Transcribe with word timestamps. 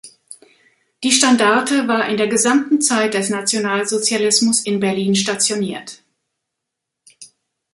Die 1.03 1.11
Standarte 1.11 1.87
war 1.87 2.09
in 2.09 2.17
der 2.17 2.25
gesamten 2.27 2.81
Zeit 2.81 3.13
des 3.13 3.29
Nationalsozialismus 3.29 4.65
in 4.65 4.79
Berlin 4.79 5.13
stationiert. 5.13 6.01